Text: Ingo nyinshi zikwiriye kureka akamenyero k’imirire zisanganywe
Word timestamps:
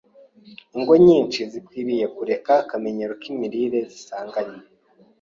Ingo 0.77 0.93
nyinshi 1.05 1.39
zikwiriye 1.51 2.05
kureka 2.15 2.51
akamenyero 2.63 3.13
k’imirire 3.21 3.79
zisanganywe 3.91 4.61